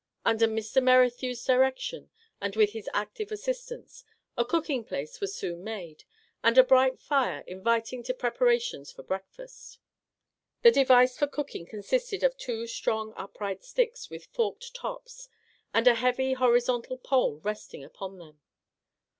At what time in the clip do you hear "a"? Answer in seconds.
4.35-4.43, 6.57-6.63, 15.87-15.93